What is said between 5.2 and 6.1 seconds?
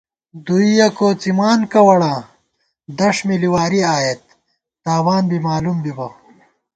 بی مالُوم بِبہ